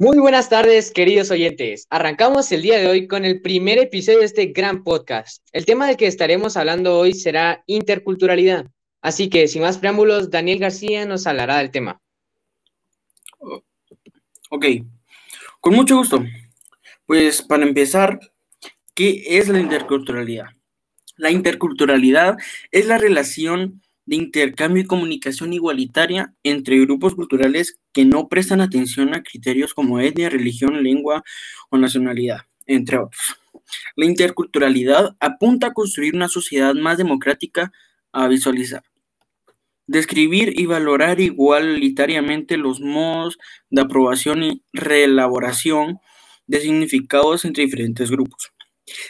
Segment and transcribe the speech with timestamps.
[0.00, 1.88] Muy buenas tardes, queridos oyentes.
[1.90, 5.44] Arrancamos el día de hoy con el primer episodio de este gran podcast.
[5.50, 8.70] El tema del que estaremos hablando hoy será interculturalidad.
[9.02, 12.00] Así que, sin más preámbulos, Daniel García nos hablará del tema.
[14.50, 14.66] Ok,
[15.60, 16.24] con mucho gusto.
[17.04, 18.20] Pues para empezar,
[18.94, 20.46] ¿qué es la interculturalidad?
[21.16, 22.36] La interculturalidad
[22.70, 29.14] es la relación de intercambio y comunicación igualitaria entre grupos culturales que no prestan atención
[29.14, 31.22] a criterios como etnia, religión, lengua
[31.68, 33.36] o nacionalidad, entre otros.
[33.96, 37.70] La interculturalidad apunta a construir una sociedad más democrática
[38.10, 38.82] a visualizar.
[39.86, 43.36] Describir y valorar igualitariamente los modos
[43.68, 45.98] de aprobación y reelaboración
[46.46, 48.52] de significados entre diferentes grupos.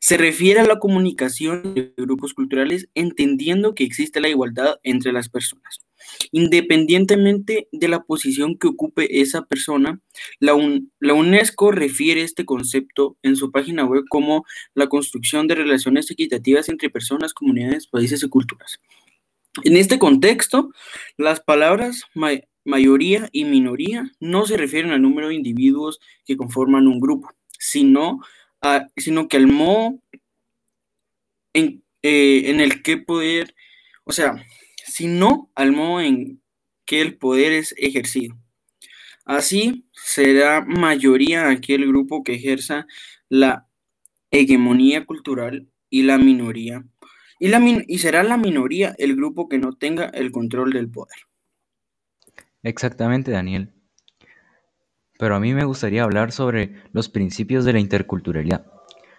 [0.00, 5.28] Se refiere a la comunicación de grupos culturales entendiendo que existe la igualdad entre las
[5.28, 5.84] personas.
[6.32, 10.00] Independientemente de la posición que ocupe esa persona,
[10.38, 16.68] la, UNESCO refiere este concepto en su página web como la construcción de relaciones equitativas
[16.68, 18.78] entre personas, comunidades, países y culturas.
[19.62, 20.70] En este contexto,
[21.16, 22.04] las palabras
[22.64, 28.20] mayoría y minoría no se refieren al número de individuos que conforman un grupo, sino
[28.96, 29.98] sino que al modo
[31.52, 33.54] en, eh, en el que poder,
[34.04, 34.34] o sea,
[34.86, 36.42] sino al modo en
[36.86, 38.36] que el poder es ejercido.
[39.24, 42.86] Así será mayoría aquel grupo que ejerza
[43.28, 43.66] la
[44.30, 46.84] hegemonía cultural y la minoría.
[47.38, 51.16] Y, la y será la minoría el grupo que no tenga el control del poder.
[52.62, 53.73] Exactamente, Daniel
[55.24, 58.66] pero a mí me gustaría hablar sobre los principios de la interculturalidad.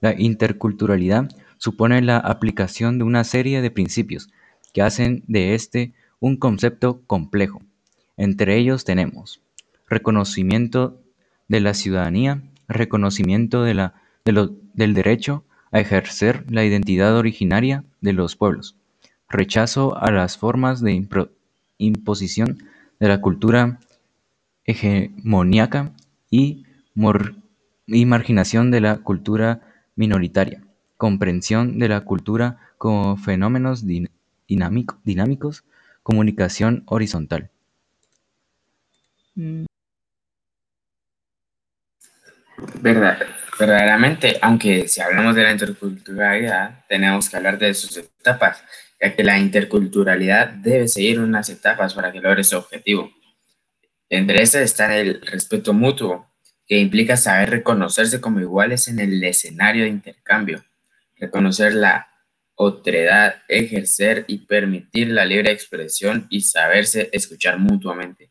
[0.00, 4.30] La interculturalidad supone la aplicación de una serie de principios
[4.72, 7.62] que hacen de este un concepto complejo.
[8.16, 9.42] Entre ellos tenemos
[9.88, 11.02] reconocimiento
[11.48, 18.76] de la ciudadanía, reconocimiento del derecho a ejercer la identidad originaria de los pueblos,
[19.28, 21.04] rechazo a las formas de
[21.76, 22.62] imposición
[23.00, 23.80] de la cultura
[24.68, 25.92] hegemoníaca
[26.30, 26.64] y,
[27.86, 29.62] marginación de la cultura
[29.96, 30.62] minoritaria,
[30.98, 33.84] comprensión de la cultura como fenómenos
[34.46, 35.64] dinámicos,
[36.02, 37.50] comunicación horizontal.
[42.82, 43.18] Verdad,
[43.58, 48.62] verdaderamente, aunque si hablamos de la interculturalidad, tenemos que hablar de sus etapas,
[49.00, 53.17] ya que la interculturalidad debe seguir unas etapas para que logre su objetivo.
[54.10, 56.28] Entre estas está el respeto mutuo,
[56.66, 60.64] que implica saber reconocerse como iguales en el escenario de intercambio,
[61.16, 62.08] reconocer la
[62.54, 68.30] otredad, ejercer y permitir la libre expresión y saberse escuchar mutuamente.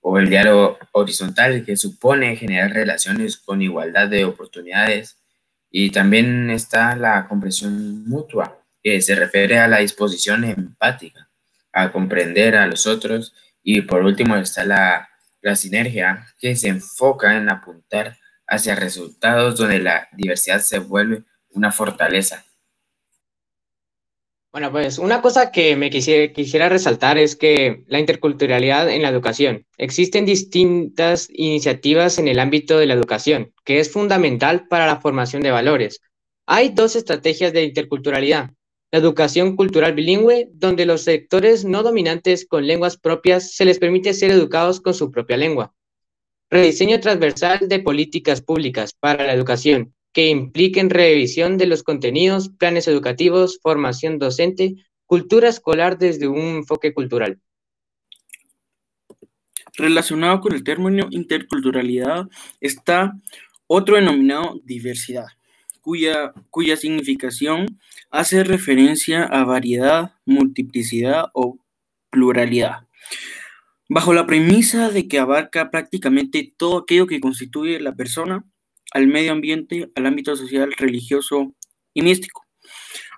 [0.00, 5.18] O el diálogo horizontal, que supone generar relaciones con igualdad de oportunidades.
[5.70, 11.30] Y también está la comprensión mutua, que se refiere a la disposición empática,
[11.72, 15.08] a comprender a los otros y por último está la,
[15.56, 22.44] sinergia, que se enfoca en apuntar hacia resultados donde la diversidad se vuelve una fortaleza.
[24.52, 29.08] Bueno, pues una cosa que me quisiera, quisiera, resaltar es que la interculturalidad en la
[29.08, 29.66] educación.
[29.78, 35.42] Existen distintas iniciativas en el ámbito de la educación, que es fundamental para la formación
[35.42, 36.02] de valores.
[36.46, 38.50] Hay dos estrategias de interculturalidad.
[38.92, 44.12] La educación cultural bilingüe, donde los sectores no dominantes con lenguas propias se les permite
[44.12, 45.74] ser educados con su propia lengua.
[46.50, 52.86] Rediseño transversal de políticas públicas para la educación, que impliquen revisión de los contenidos, planes
[52.86, 54.74] educativos, formación docente,
[55.06, 57.40] cultura escolar desde un enfoque cultural.
[59.72, 62.26] Relacionado con el término interculturalidad
[62.60, 63.14] está
[63.66, 65.28] otro denominado diversidad
[65.82, 67.78] cuya, cuya significación
[68.10, 71.58] hace referencia a variedad, multiplicidad o
[72.10, 72.86] pluralidad,
[73.88, 78.44] bajo la premisa de que abarca prácticamente todo aquello que constituye la persona,
[78.92, 81.54] al medio ambiente, al ámbito social, religioso
[81.92, 82.46] y místico.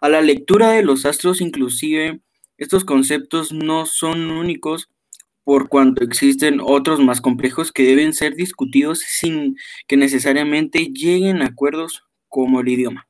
[0.00, 2.20] A la lectura de los astros, inclusive,
[2.58, 4.88] estos conceptos no son únicos
[5.44, 9.56] por cuanto existen otros más complejos que deben ser discutidos sin
[9.86, 13.06] que necesariamente lleguen a acuerdos como el idioma.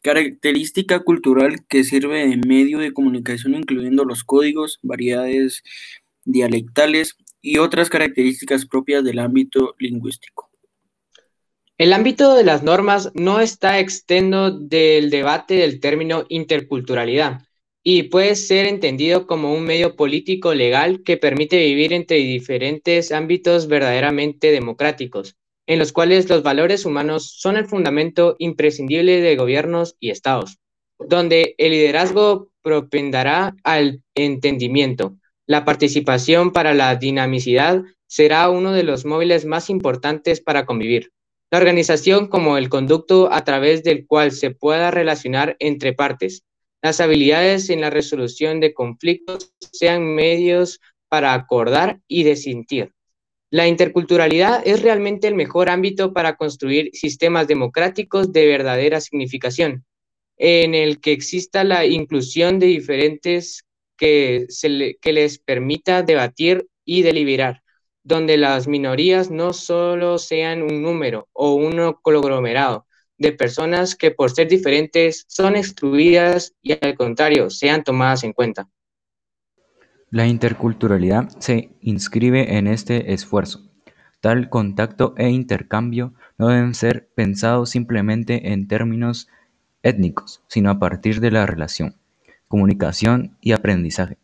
[0.00, 5.64] Característica cultural que sirve de medio de comunicación incluyendo los códigos, variedades
[6.24, 10.50] dialectales y otras características propias del ámbito lingüístico.
[11.78, 17.40] El ámbito de las normas no está extendo del debate del término interculturalidad
[17.82, 23.66] y puede ser entendido como un medio político legal que permite vivir entre diferentes ámbitos
[23.66, 25.39] verdaderamente democráticos
[25.70, 30.58] en los cuales los valores humanos son el fundamento imprescindible de gobiernos y estados,
[30.98, 35.14] donde el liderazgo propendará al entendimiento.
[35.46, 41.12] La participación para la dinamicidad será uno de los móviles más importantes para convivir.
[41.52, 46.42] La organización como el conducto a través del cual se pueda relacionar entre partes.
[46.82, 52.92] Las habilidades en la resolución de conflictos sean medios para acordar y desintir.
[53.52, 59.84] La interculturalidad es realmente el mejor ámbito para construir sistemas democráticos de verdadera significación,
[60.36, 63.64] en el que exista la inclusión de diferentes
[63.96, 64.46] que,
[65.02, 67.62] les permita debatir y deliberar,
[68.04, 72.86] donde las minorías no solo sean un número o un conglomerado
[73.18, 78.68] de personas que por ser diferentes son excluidas y al contrario sean tomadas en cuenta.
[80.12, 83.70] La interculturalidad se inscribe en este esfuerzo.
[84.20, 89.28] Tal contacto e intercambio no deben ser pensados simplemente en términos
[89.84, 91.94] étnicos, sino a partir de la relación,
[92.48, 94.18] comunicación y aprendizaje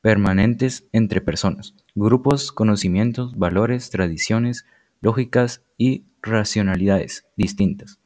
[0.00, 4.64] permanentes entre personas, grupos, conocimientos, valores, tradiciones,
[5.00, 7.98] lógicas y racionalidades distintas,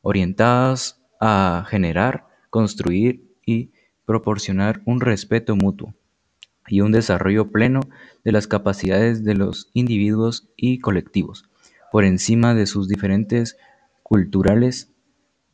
[0.00, 3.72] orientadas a generar, construir y
[4.06, 5.94] proporcionar un respeto mutuo
[6.68, 7.80] y un desarrollo pleno
[8.24, 11.48] de las capacidades de los individuos y colectivos,
[11.90, 13.56] por encima de sus diferentes
[14.02, 14.90] culturales,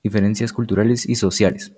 [0.02, 1.72] diferencias culturales y sociales.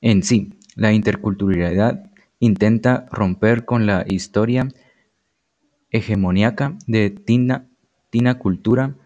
[0.00, 4.68] En sí, la interculturalidad intenta romper con la historia
[5.90, 7.68] hegemónica de tina,
[8.10, 8.96] tina cultura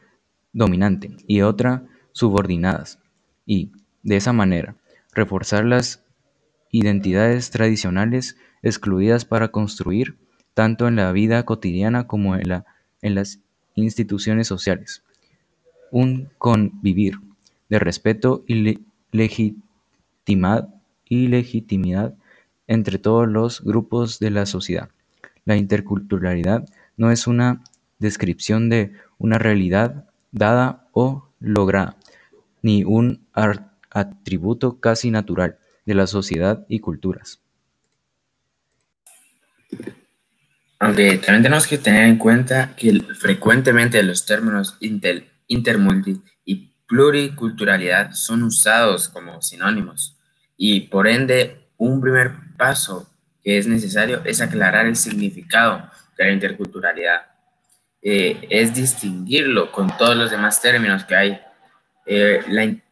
[0.52, 2.99] dominante y otra subordinadas,
[3.44, 4.76] y, de esa manera,
[5.12, 6.06] reforzar las
[6.78, 10.17] identidades tradicionales excluidas para construir,
[10.52, 12.67] tanto en la vida cotidiana como en, la,
[13.00, 13.40] en las
[13.75, 15.02] instituciones sociales,
[15.90, 17.19] un convivir
[17.69, 18.78] de respeto y
[21.08, 22.14] y legitimidad
[22.67, 24.90] entre todos los grupos de la sociedad.
[25.44, 27.62] La interculturalidad no es una
[27.99, 31.96] descripción de una realidad dada o lograda,
[32.61, 33.25] ni un
[33.93, 37.41] atributo casi natural de la sociedad y culturas.
[40.79, 48.12] Aunque también tenemos que tener en cuenta que frecuentemente los términos inter, intermulti y pluriculturalidad
[48.12, 50.19] son usados como sinónimos
[50.56, 53.11] y por ende un primer paso
[53.43, 55.88] que es necesario es aclarar el significado
[56.19, 57.27] de la interculturalidad.
[58.03, 61.41] Eh, es distinguirlo con todos los demás términos que hay.
[62.05, 62.41] Eh,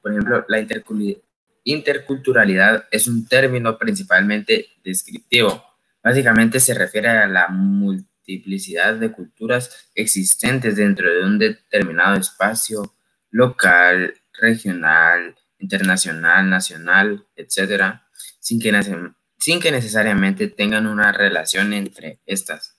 [0.00, 1.23] por ejemplo, la interculturalidad
[1.64, 5.64] es un término principalmente descriptivo.
[6.02, 12.94] Básicamente se refiere a la multiplicidad de culturas existentes dentro de un determinado espacio
[13.30, 18.06] local, regional, internacional, nacional, etcétera,
[18.38, 18.72] sin que,
[19.38, 22.78] sin que necesariamente tengan una relación entre estas.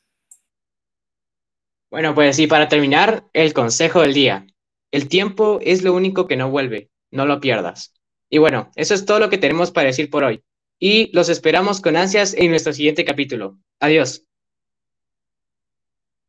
[1.90, 4.46] Bueno, pues sí, para terminar, el consejo del día.
[4.92, 7.95] El tiempo es lo único que no vuelve, no lo pierdas.
[8.36, 10.44] Y bueno, eso es todo lo que tenemos para decir por hoy.
[10.78, 13.58] Y los esperamos con ansias en nuestro siguiente capítulo.
[13.80, 14.25] Adiós.